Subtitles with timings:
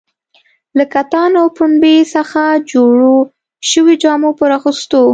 [0.77, 3.15] له کتان او پنبې څخه جوړو
[3.69, 5.03] شویو جامو پر اغوستو.